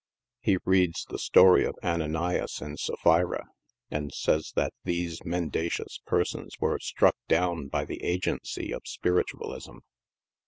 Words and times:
He 0.39 0.57
reads 0.65 1.05
the 1.05 1.19
story 1.19 1.63
of 1.63 1.75
Ananias 1.83 2.59
and 2.59 2.79
Sapphira, 2.79 3.49
and 3.91 4.11
says 4.11 4.51
that 4.55 4.73
these 4.83 5.23
mendacious 5.23 5.99
persons 6.07 6.55
were 6.59 6.79
struck 6.79 7.17
down 7.27 7.67
by 7.67 7.85
the 7.85 8.01
agency 8.03 8.71
of 8.73 8.81
Spiritualism. 8.85 9.77